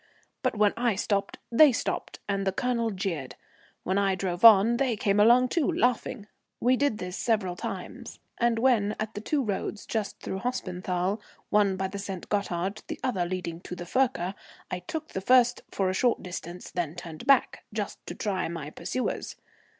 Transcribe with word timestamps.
But 0.41 0.57
when 0.57 0.73
I 0.77 0.95
stopped 0.95 1.37
they 1.51 1.71
stopped, 1.71 2.17
and 2.27 2.43
the 2.47 2.51
Colonel 2.51 2.89
jeered. 2.89 3.35
When 3.83 3.99
I 3.99 4.15
drove 4.15 4.43
on 4.43 4.77
they 4.77 4.95
came 4.97 5.19
along 5.19 5.49
too, 5.49 5.71
laughing. 5.71 6.25
We 6.59 6.75
did 6.75 6.97
this 6.97 7.15
several 7.15 7.55
times; 7.55 8.17
and 8.39 8.57
when 8.57 8.95
at 8.99 9.13
the 9.13 9.21
two 9.21 9.43
roads 9.43 9.85
just 9.85 10.19
through 10.19 10.39
Hospenthal, 10.39 11.21
one 11.51 11.77
by 11.77 11.87
the 11.87 11.99
St. 11.99 12.27
Gothard, 12.29 12.81
the 12.87 12.99
other 13.03 13.25
leading 13.25 13.61
to 13.61 13.75
the 13.75 13.85
Furka, 13.85 14.33
I 14.71 14.79
took 14.79 15.09
the 15.09 15.21
first 15.21 15.61
for 15.69 15.87
a 15.87 15.93
short 15.93 16.23
distance, 16.23 16.71
then 16.71 16.95
turned 16.95 17.27
back, 17.27 17.63
just 17.71 18.03
to 18.07 18.15
try 18.15 18.47
my 18.47 18.71
pursuers. 18.71 19.35